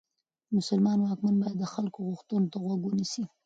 [0.57, 3.23] مسلمان واکمن باید د خلکو غوښتنو ته غوږ ونیسي.